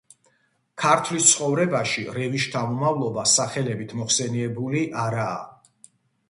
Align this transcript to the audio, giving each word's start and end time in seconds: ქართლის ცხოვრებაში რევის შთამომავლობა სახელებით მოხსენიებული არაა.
ქართლის 0.83 1.27
ცხოვრებაში 1.31 2.05
რევის 2.15 2.45
შთამომავლობა 2.45 3.27
სახელებით 3.33 3.95
მოხსენიებული 4.01 4.83
არაა. 5.05 5.39